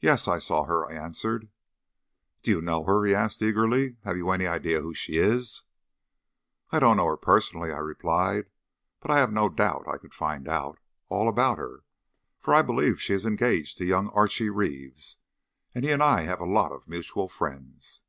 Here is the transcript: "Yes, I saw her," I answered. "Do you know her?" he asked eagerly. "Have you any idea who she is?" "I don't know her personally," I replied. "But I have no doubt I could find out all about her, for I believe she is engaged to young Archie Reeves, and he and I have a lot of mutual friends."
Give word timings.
"Yes, 0.00 0.26
I 0.26 0.38
saw 0.38 0.64
her," 0.64 0.86
I 0.88 0.94
answered. 0.94 1.50
"Do 2.42 2.50
you 2.50 2.62
know 2.62 2.84
her?" 2.84 3.04
he 3.04 3.14
asked 3.14 3.42
eagerly. 3.42 3.96
"Have 4.02 4.16
you 4.16 4.30
any 4.30 4.46
idea 4.46 4.80
who 4.80 4.94
she 4.94 5.18
is?" 5.18 5.64
"I 6.70 6.78
don't 6.78 6.96
know 6.96 7.04
her 7.08 7.18
personally," 7.18 7.70
I 7.70 7.76
replied. 7.80 8.48
"But 9.00 9.10
I 9.10 9.18
have 9.18 9.34
no 9.34 9.50
doubt 9.50 9.84
I 9.86 9.98
could 9.98 10.14
find 10.14 10.48
out 10.48 10.78
all 11.10 11.28
about 11.28 11.58
her, 11.58 11.84
for 12.38 12.54
I 12.54 12.62
believe 12.62 13.02
she 13.02 13.12
is 13.12 13.26
engaged 13.26 13.76
to 13.76 13.84
young 13.84 14.08
Archie 14.14 14.48
Reeves, 14.48 15.18
and 15.74 15.84
he 15.84 15.90
and 15.92 16.02
I 16.02 16.22
have 16.22 16.40
a 16.40 16.46
lot 16.46 16.72
of 16.72 16.88
mutual 16.88 17.28
friends." 17.28 18.02